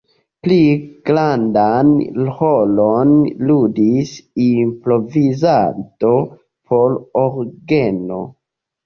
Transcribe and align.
Pli 0.45 0.55
grandan 1.09 1.91
rolon 2.29 3.11
ludis 3.49 4.13
improvizado 4.47 6.15
por 6.73 6.97
orgeno. 7.25 8.19